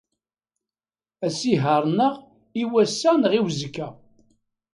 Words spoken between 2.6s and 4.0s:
i wass-a neɣ i uzekka?